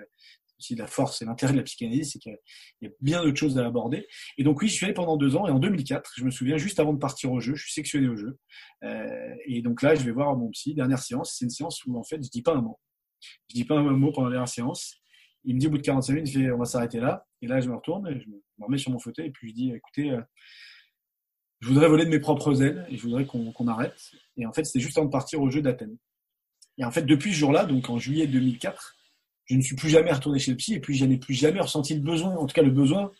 [0.58, 2.36] aussi la force et l'intérêt de la psychanalyse, c'est qu'il
[2.82, 4.06] y a bien d'autres choses à aborder.
[4.38, 6.56] Et donc oui, je suis allé pendant deux ans et en 2004, je me souviens,
[6.56, 8.38] juste avant de partir au jeu, je suis sectionné au jeu.
[8.84, 11.34] Euh, et donc là, je vais voir mon psy, dernière séance.
[11.38, 12.78] C'est une séance où en fait, je dis pas un mot.
[13.48, 14.96] Je dis pas un mot pendant la dernière séance.
[15.46, 17.26] Il me dit au bout de 45 minutes, on va s'arrêter là.
[17.40, 19.54] Et là, je me retourne, et je me remets sur mon fauteuil et puis je
[19.54, 20.20] dis, écoutez, euh,
[21.60, 23.96] je voudrais voler de mes propres ailes et je voudrais qu'on arrête.
[24.36, 25.96] Et en fait, c'était juste avant de partir au jeu d'Athènes.
[26.78, 28.96] Et en fait, depuis ce jour-là, donc en juillet 2004,
[29.46, 31.60] je ne suis plus jamais retourné chez le psy et puis je n'ai plus jamais
[31.60, 33.10] ressenti le besoin, en tout cas le besoin,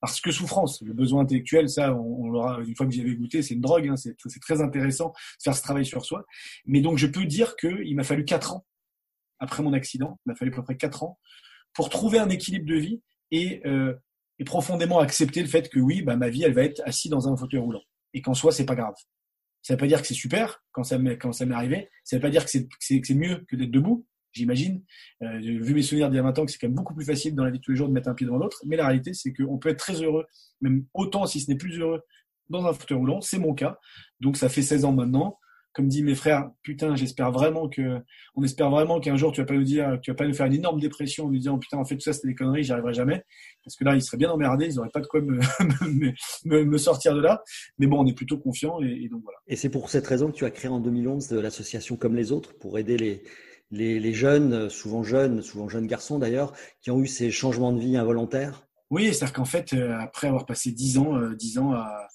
[0.00, 0.80] parce que souffrance.
[0.82, 3.88] Le besoin intellectuel, ça, on, l'aura une fois que j'y avais goûté, c'est une drogue,
[3.88, 6.24] hein, c'est très intéressant de faire ce travail sur soi.
[6.64, 8.64] Mais donc, je peux dire qu'il m'a fallu quatre ans
[9.38, 11.18] après mon accident, il m'a fallu à peu près quatre ans
[11.74, 13.94] pour trouver un équilibre de vie et, euh,
[14.38, 17.28] et profondément accepter le fait que oui, bah, ma vie, elle va être assise dans
[17.28, 17.82] un fauteuil roulant.
[18.14, 18.94] Et qu'en soi, c'est pas grave.
[19.62, 21.88] Ça veut pas dire que c'est super quand ça m'est, quand ça m'est arrivé.
[22.04, 24.82] Ça veut pas dire que c'est, que c'est, mieux que d'être debout, j'imagine.
[25.22, 27.04] Euh, vu mes souvenirs d'il y a 20 ans que c'est quand même beaucoup plus
[27.04, 28.60] facile dans la vie de tous les jours de mettre un pied devant l'autre.
[28.66, 30.26] Mais la réalité, c'est qu'on peut être très heureux,
[30.60, 32.02] même autant si ce n'est plus heureux,
[32.48, 33.20] dans un fauteuil roulant.
[33.20, 33.78] C'est mon cas.
[34.20, 35.38] Donc ça fait 16 ans maintenant
[35.72, 37.98] comme dit mes frères, putain, j'espère vraiment que,
[38.34, 40.46] on espère vraiment qu'un jour tu vas pas nous dire, tu vas pas nous faire
[40.46, 42.72] une énorme dépression en nous disant, putain, en fait, tout ça, c'était des conneries, j'y
[42.72, 43.22] arriverai jamais.
[43.64, 45.40] Parce que là, ils seraient bien emmerdés, ils n'auraient pas de quoi me,
[46.44, 47.42] me, me, sortir de là.
[47.78, 49.38] Mais bon, on est plutôt confiants et, donc voilà.
[49.48, 52.54] Et c'est pour cette raison que tu as créé en 2011 l'association Comme les autres
[52.58, 53.22] pour aider les,
[53.70, 57.80] les, les jeunes, souvent jeunes, souvent jeunes garçons d'ailleurs, qui ont eu ces changements de
[57.80, 58.66] vie involontaires.
[58.90, 62.08] Oui, c'est-à-dire qu'en fait, euh, après avoir passé dix ans, euh, dix ans à,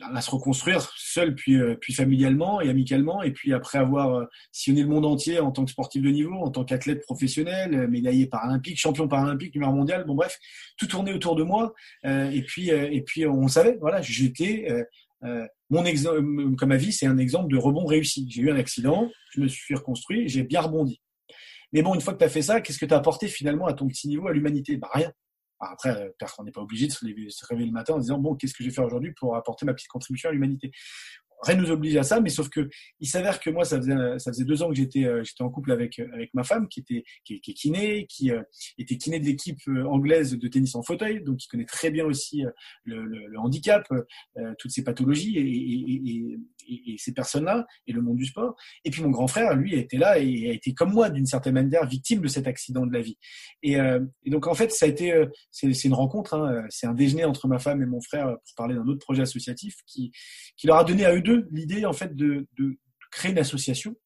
[0.00, 4.24] à se reconstruire seul, puis, euh, puis familialement et amicalement, et puis après avoir euh,
[4.52, 7.88] sillonné le monde entier en tant que sportif de niveau, en tant qu'athlète professionnel, euh,
[7.88, 10.38] médaillé paralympique, champion paralympique, numéro mondial, bon bref,
[10.78, 14.68] tout tournait autour de moi, et puis et puis on savait, voilà, j'étais
[15.70, 18.26] mon exemple, comme ma vie, c'est un exemple de rebond réussi.
[18.30, 21.00] J'ai eu un accident, je me suis reconstruit, j'ai bien rebondi.
[21.72, 23.66] Mais bon, une fois que tu as fait ça, qu'est-ce que tu as apporté finalement
[23.66, 24.76] à ton petit niveau, à l'humanité?
[24.76, 25.12] Bah rien.
[25.60, 27.04] Après, euh, on n'est pas obligé de se,
[27.46, 29.74] réveiller le matin en disant bon, qu'est-ce que je vais faire aujourd'hui pour apporter ma
[29.74, 30.70] petite contribution à l'humanité?
[31.42, 32.68] Rien nous oblige à ça, mais sauf que
[33.00, 36.08] il s'avère que moi, ça faisait, deux ans que j'étais, euh, en couple avec, euh,
[36.14, 38.42] avec ma femme, qui était, qui, est kiné, qui euh,
[38.78, 42.42] était kiné de l'équipe anglaise de tennis en fauteuil, donc qui connaît très bien aussi
[42.84, 43.86] le, handicap,
[44.58, 48.56] toutes ces pathologies et, ces personnes-là et le monde du sport.
[48.84, 51.54] Et puis mon grand frère, lui, était là et a été comme moi, d'une certaine
[51.54, 53.18] manière, victime de cet accident de la vie.
[53.62, 53.76] Et,
[54.26, 57.58] donc en fait, ça a été, c'est une rencontre, hein, c'est un déjeuner entre ma
[57.58, 60.12] femme et mon frère pour parler d'un autre projet associatif qui,
[60.56, 62.46] qui leur a donné à eux l'idée en fait de,
[63.10, 63.96] créer une association.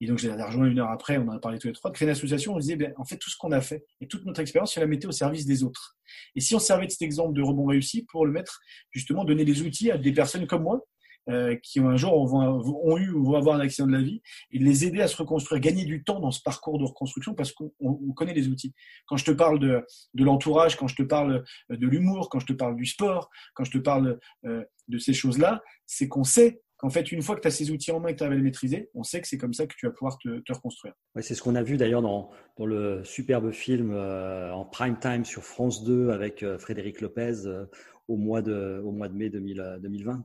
[0.00, 1.96] Et donc, j'ai rejoint une heure après, on en a parlé tous les trois, de
[1.96, 2.54] créer une association.
[2.54, 4.80] On disait, ben, en fait, tout ce qu'on a fait et toute notre expérience, c'est
[4.80, 5.96] la mettait au service des autres.
[6.34, 9.44] Et si on servait de cet exemple de rebond réussi pour le mettre, justement, donner
[9.44, 10.86] des outils à des personnes comme moi,
[11.28, 14.58] euh, qui un jour ont, eu ou vont avoir un accident de la vie, et
[14.58, 17.72] les aider à se reconstruire, gagner du temps dans ce parcours de reconstruction parce qu'on
[18.14, 18.74] connaît les outils.
[19.06, 19.84] Quand je te parle de,
[20.14, 23.72] l'entourage, quand je te parle de l'humour, quand je te parle du sport, quand je
[23.72, 27.48] te parle euh, de ces choses-là, c'est qu'on sait qu'en fait, une fois que tu
[27.48, 29.38] as ces outils en main et que tu à les maîtriser, on sait que c'est
[29.38, 30.94] comme ça que tu vas pouvoir te, reconstruire.
[31.14, 35.24] Ouais, c'est ce qu'on a vu d'ailleurs dans, le superbe film euh, en prime time
[35.24, 37.66] sur France 2 avec euh, Frédéric Lopez euh,
[38.08, 38.82] au mois de
[39.14, 40.24] mai 2020.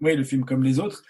[0.00, 1.04] Oui, le film comme les autres.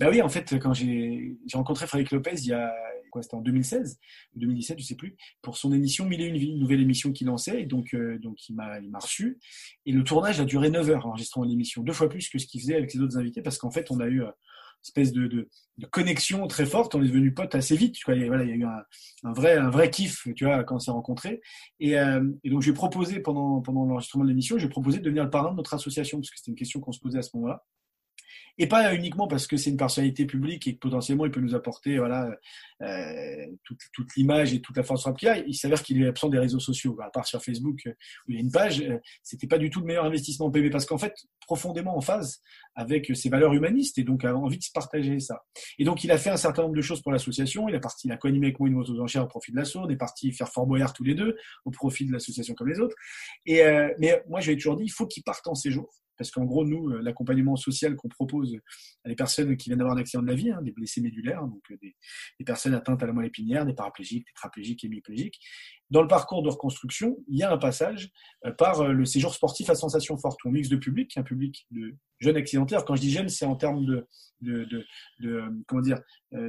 [0.00, 2.72] Bah oui, en fait, quand j'ai rencontré Frédéric Lopez il y a,
[3.10, 3.98] quoi, c'était en 2016,
[4.36, 7.62] 2017, je sais plus, pour son émission Mille et une une nouvelle émission qu'il lançait.
[7.62, 9.38] Et donc, euh, donc il m'a, il reçu.
[9.86, 12.60] Et le tournage a duré 9 heures, enregistrant l'émission, deux fois plus que ce qu'il
[12.60, 15.26] faisait avec les autres invités, parce qu'en fait, on a eu euh, une espèce de,
[15.26, 15.48] de,
[15.90, 16.94] connexion très forte.
[16.94, 17.94] On est devenu potes assez vite.
[17.96, 20.76] Tu vois, voilà, il y a eu un, vrai, un vrai kiff, tu vois, quand
[20.76, 21.40] on s'est rencontrés.
[21.80, 25.24] Et, euh, et donc, j'ai proposé pendant, pendant l'enregistrement de l'émission, j'ai proposé de devenir
[25.24, 27.30] le parrain de notre association, parce que c'était une question qu'on se posait à ce
[27.34, 27.64] moment-là.
[28.58, 31.54] Et pas uniquement parce que c'est une personnalité publique et que potentiellement il peut nous
[31.54, 32.30] apporter voilà
[32.82, 35.38] euh, toute, toute l'image et toute la force qu'il a.
[35.38, 37.92] Il s'avère qu'il est absent des réseaux sociaux, à part sur Facebook euh,
[38.26, 38.80] où il y a une page.
[38.80, 42.40] Euh, c'était pas du tout le meilleur investissement PB parce qu'en fait profondément en phase
[42.74, 45.44] avec ses valeurs humanistes et donc a envie de se partager ça.
[45.78, 47.68] Et donc il a fait un certain nombre de choses pour l'association.
[47.68, 49.80] Il a parti, il a co-animé avec moi une moto d'enchères au profit de l'assaut.
[49.80, 52.80] On est parti faire Fort Boyard tous les deux au profit de l'association comme les
[52.80, 52.96] autres.
[53.46, 56.44] Et euh, mais moi ai toujours dit il faut qu'il parte en séjour parce qu'en
[56.44, 58.58] gros, nous, euh, l'accompagnement social qu'on propose
[59.04, 61.42] à des personnes qui viennent d'avoir un accident de la vie, hein, des blessés médulaires,
[61.42, 65.38] donc euh, des, personnes atteintes à la moelle épinière, des paraplégiques, tétraplégiques, hémiplégiques,
[65.90, 68.10] dans le parcours de reconstruction, il y a un passage
[68.44, 70.38] euh, par le séjour sportif à sensation forte.
[70.44, 72.84] On mixe de public, un public de jeunes accidentaires.
[72.84, 74.06] Quand je dis jeunes, c'est en termes de,
[74.40, 74.66] de,
[75.20, 76.00] de, comment dire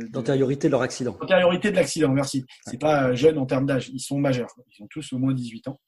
[0.10, 1.16] d'antériorité de leur accident.
[1.22, 2.44] D'antériorité de l'accident, merci.
[2.66, 4.54] C'est pas jeunes en termes d'âge, ils sont majeurs.
[4.78, 5.80] Ils ont tous au moins 18 ans.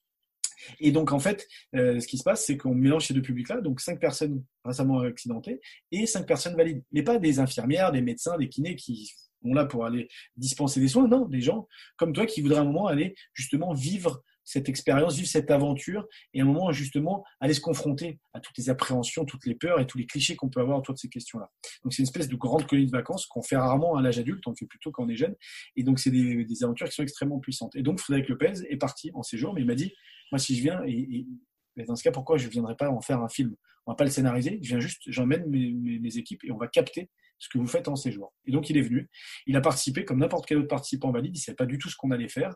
[0.80, 3.62] Et donc, en fait, euh, ce qui se passe, c'est qu'on mélange ces deux publics-là,
[3.62, 5.60] donc cinq personnes récemment accidentées
[5.92, 6.84] et cinq personnes valides.
[6.92, 9.12] Mais pas des infirmières, des médecins, des kinés qui
[9.44, 12.62] sont là pour aller dispenser des soins, non, des gens comme toi qui voudraient à
[12.62, 17.24] un moment aller justement vivre cette expérience, vivre cette aventure et à un moment justement
[17.40, 20.50] aller se confronter à toutes les appréhensions, toutes les peurs et tous les clichés qu'on
[20.50, 21.50] peut avoir autour de ces questions-là.
[21.84, 24.46] Donc c'est une espèce de grande colonie de vacances qu'on fait rarement à l'âge adulte,
[24.46, 25.36] on le fait plutôt quand on est jeune.
[25.78, 27.76] Et donc c'est des, aventures qui sont extrêmement puissantes.
[27.76, 29.94] Et donc Frédéric Lopez est parti en séjour, mais il m'a dit
[30.32, 31.26] moi, si je viens, et,
[31.88, 33.56] dans ce cas, pourquoi je ne viendrai pas en faire un film?
[33.86, 37.10] On va pas le scénariser, je viens juste, j'emmène mes, équipes et on va capter
[37.40, 38.34] ce que vous faites en séjour.
[38.46, 39.10] Et donc, il est venu.
[39.48, 41.90] Il a participé, comme n'importe quel autre participant valide, il ne savait pas du tout
[41.90, 42.56] ce qu'on allait faire,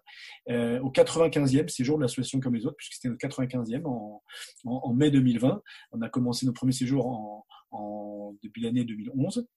[0.50, 5.10] euh, au 95e séjour de l'association comme les autres, puisque c'était notre 95e en, mai
[5.10, 5.62] 2020.
[5.94, 9.48] On a commencé nos premiers séjours en, en depuis l'année 2011.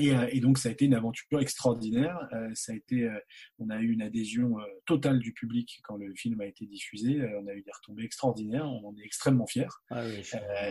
[0.00, 2.28] Euh, et, donc ça a été une aventure extraordinaire.
[2.32, 3.18] Euh, ça a été, euh,
[3.58, 7.20] on a eu une adhésion totale du public quand le film a été diffusé.
[7.42, 8.66] on a eu des retombées extraordinaires.
[8.66, 9.66] On en est extrêmement fiers.
[9.90, 10.02] Ah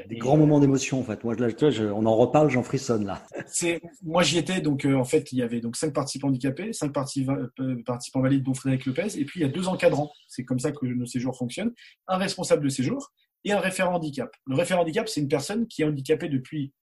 [0.07, 1.23] des grands moments d'émotion en fait.
[1.23, 3.25] Moi, on en reparle, j'en frissonne là.
[3.47, 4.61] C'est, moi j'y étais.
[4.61, 8.85] Donc en fait, il y avait donc cinq participants handicapés, cinq participants valides dont Frédéric
[8.85, 10.11] Lopez, et puis il y a deux encadrants.
[10.27, 11.73] C'est comme ça que nos séjours fonctionnent.
[12.07, 13.11] Un responsable de séjour
[13.43, 14.31] et un référent handicap.
[14.47, 16.73] Le référent handicap, c'est une personne qui est handicapée depuis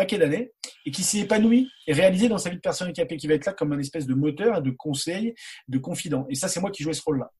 [0.00, 0.50] paquet d'années
[0.86, 3.44] et qui s'est épanoui et réalisé dans sa vie de personne handicapée, qui va être
[3.44, 5.34] là comme un espèce de moteur, de conseil,
[5.68, 6.24] de confident.
[6.30, 7.30] Et ça, c'est moi qui jouais ce rôle-là.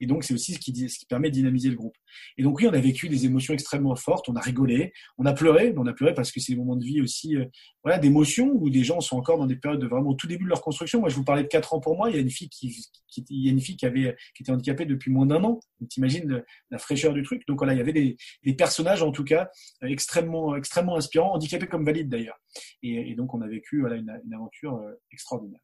[0.00, 1.96] Et donc, c'est aussi ce qui, permet de dynamiser le groupe.
[2.36, 5.32] Et donc, oui, on a vécu des émotions extrêmement fortes, on a rigolé, on a
[5.32, 7.46] pleuré, on a pleuré parce que c'est des moments de vie aussi, euh,
[7.82, 10.44] voilà, d'émotions où des gens sont encore dans des périodes de vraiment au tout début
[10.44, 11.00] de leur construction.
[11.00, 12.68] Moi, je vous parlais de 4 ans pour moi, il y a une fille qui,
[13.08, 15.60] qui il y a une fille qui avait, qui était handicapée depuis moins d'un an.
[15.80, 17.46] Donc, t'imagines la fraîcheur du truc.
[17.48, 19.48] Donc, voilà, il y avait des, des personnages, en tout cas,
[19.82, 22.38] euh, extrêmement, extrêmement inspirants, handicapés comme valides d'ailleurs.
[22.82, 25.60] Et, donc, on a vécu voilà, une, une aventure euh, extraordinaire.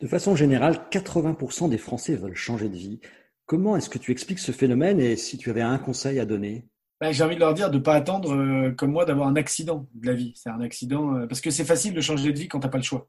[0.00, 3.00] De façon générale, 80% des Français veulent changer de vie.
[3.46, 6.68] Comment est-ce que tu expliques ce phénomène et si tu avais un conseil à donner?
[7.00, 9.36] Ben, J'ai envie de leur dire de ne pas attendre, euh, comme moi, d'avoir un
[9.36, 10.32] accident de la vie.
[10.36, 12.70] C'est un accident, euh, parce que c'est facile de changer de vie quand tu n'as
[12.70, 13.08] pas le choix.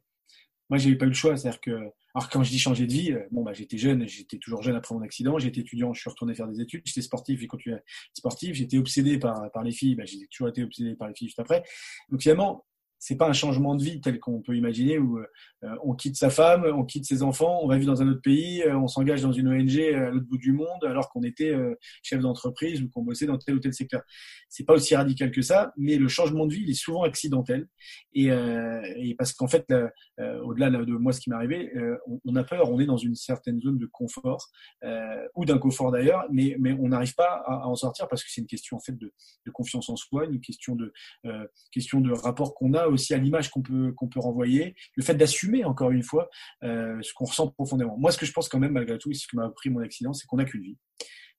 [0.69, 1.36] Moi, j'ai pas eu le choix.
[1.36, 1.71] C'est-à-dire que,
[2.15, 4.95] alors quand je dis changer de vie, bon, bah, j'étais jeune, j'étais toujours jeune après
[4.95, 7.77] mon accident, j'étais étudiant, je suis retourné faire des études, j'étais sportif, j'ai continué
[8.13, 11.27] sportif, j'étais obsédé par, par les filles, bah, j'ai toujours été obsédé par les filles
[11.27, 11.63] juste après.
[12.10, 12.65] Donc finalement,
[12.99, 16.29] c'est pas un changement de vie tel qu'on peut imaginer où euh, on quitte sa
[16.29, 19.21] femme, on quitte ses enfants, on va vivre dans un autre pays, euh, on s'engage
[19.21, 22.89] dans une ONG à l'autre bout du monde alors qu'on était euh, chef d'entreprise ou
[22.89, 24.01] qu'on bossait dans tel ou tel secteur.
[24.49, 27.67] C'est pas aussi radical que ça, mais le changement de vie il est souvent accidentel
[28.13, 28.29] et,
[29.17, 29.65] parce qu'en fait
[30.43, 31.71] au-delà de moi ce qui m'est arrivé,
[32.25, 34.49] on, a peur, on est dans une certaine zone de confort
[35.35, 38.47] ou d'inconfort d'ailleurs, mais mais on n'arrive pas à, en sortir parce que c'est une
[38.47, 39.13] question en fait de,
[39.45, 40.91] de, confiance en soi, une question de
[41.71, 45.15] question de rapport qu'on a aussi à l'image qu'on peut, qu'on peut renvoyer, le fait
[45.15, 46.30] d'assumer encore une fois
[46.63, 47.97] euh, ce qu'on ressent profondément.
[47.97, 49.80] Moi, ce que je pense quand même malgré tout, et ce que m'a appris mon
[49.80, 50.78] accident, c'est qu'on n'a qu'une vie.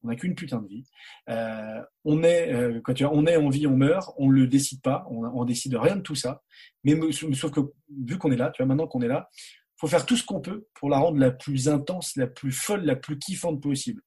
[0.02, 0.84] On n'a qu'une putain de vie.
[1.28, 4.14] Euh, on est, euh, quand tu on est en vie, on meurt.
[4.16, 5.06] On le décide pas.
[5.10, 6.42] On, on décide de rien de tout ça.
[6.84, 7.60] Mais sauf que
[8.06, 9.28] vu qu'on est là, tu vois, maintenant qu'on est là,
[9.76, 12.84] faut faire tout ce qu'on peut pour la rendre la plus intense, la plus folle,
[12.84, 14.02] la plus kiffante possible.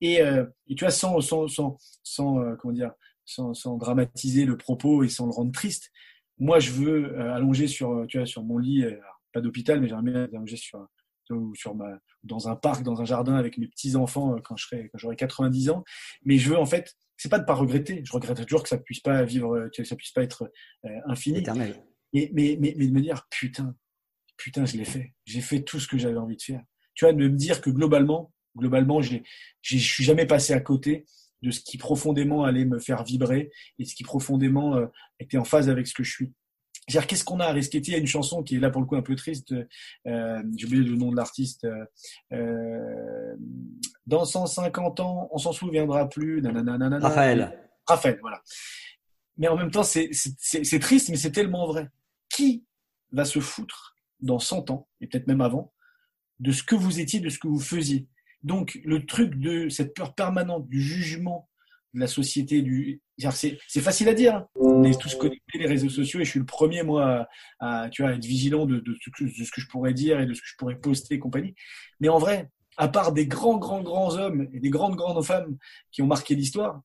[0.00, 1.46] Et, et tu vois, sans, sans,
[2.02, 2.92] sans comment dire,
[3.26, 5.92] sans, sans, dramatiser le propos et sans le rendre triste,
[6.38, 8.96] moi, je veux euh, allonger sur, tu vois, sur mon lit, euh,
[9.32, 10.86] pas d'hôpital, mais j'aimerais bien allonger sur,
[11.54, 14.66] sur ma, dans un parc, dans un jardin avec mes petits enfants euh, quand je
[14.66, 15.84] serai, quand j'aurai 90 ans.
[16.24, 18.02] Mais je veux en fait, c'est pas de pas regretter.
[18.04, 20.50] Je regrette toujours que ça puisse pas vivre, que ça puisse pas être
[21.06, 21.38] infini.
[21.38, 21.74] Éternel.
[22.12, 23.74] Mais, mais, mais, mais, de me dire, putain,
[24.36, 25.14] putain, je l'ai fait.
[25.26, 26.62] J'ai fait tout ce que j'avais envie de faire.
[26.94, 29.18] Tu vois, de me dire que globalement, globalement, je
[29.60, 31.04] suis jamais passé à côté
[31.42, 34.86] de ce qui profondément allait me faire vibrer et ce qui profondément euh,
[35.20, 36.32] était en phase avec ce que je suis.
[36.88, 38.80] cest qu'est-ce qu'on a à risquer Il y a une chanson qui est là pour
[38.80, 39.54] le coup un peu triste.
[40.06, 41.66] Euh, J'ai oublié le nom de l'artiste.
[42.32, 43.36] Euh,
[44.06, 46.42] dans 150 ans, on s'en souviendra plus.
[47.02, 47.58] Raphaël.
[47.86, 48.42] Raphaël, voilà.
[49.38, 50.10] mais en même temps, c'est
[50.80, 51.88] triste, mais c'est tellement vrai.
[52.28, 52.64] Qui
[53.12, 55.72] va se foutre dans 100 ans, et peut-être même avant,
[56.40, 58.08] de ce que vous étiez, de ce que vous faisiez?
[58.42, 61.48] Donc, le truc de cette peur permanente du jugement
[61.94, 63.00] de la société, du...
[63.18, 64.36] c'est facile à dire.
[64.36, 64.48] Hein.
[64.54, 67.26] On est tous connectés les réseaux sociaux et je suis le premier, moi,
[67.60, 70.40] à, tu vois, être vigilant de, de, ce que, je pourrais dire et de ce
[70.40, 71.54] que je pourrais poster et compagnie.
[72.00, 75.56] Mais en vrai, à part des grands, grands, grands hommes et des grandes, grandes femmes
[75.90, 76.82] qui ont marqué l'histoire,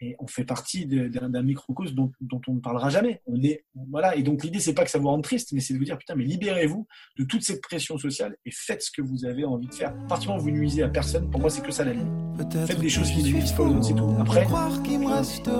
[0.00, 3.20] et on fait partie d'un microcosme dont, dont, on ne parlera jamais.
[3.26, 4.16] On est, voilà.
[4.16, 5.98] Et donc l'idée, c'est pas que ça vous rende triste, mais c'est de vous dire
[5.98, 6.86] putain, mais libérez-vous
[7.18, 9.94] de toute cette pression sociale et faites ce que vous avez envie de faire.
[10.10, 12.06] À vous nuisez à personne, pour moi, c'est que ça la vie.
[12.66, 14.16] Faites des choses qui ne nuisent pas aux autres, c'est tout.
[14.18, 14.46] Après,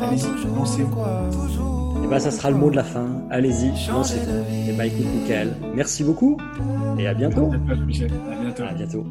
[0.03, 2.05] allez-y, lancez-vous.
[2.05, 3.27] Et ben, ça sera le mot de la fin.
[3.31, 4.71] Allez-y, lancez-vous.
[4.71, 5.55] Et ben, écoute, nickel.
[5.75, 6.39] Merci beaucoup
[6.99, 7.53] et à bientôt.
[7.53, 7.57] À
[8.37, 8.63] bientôt.
[8.63, 9.07] À bientôt.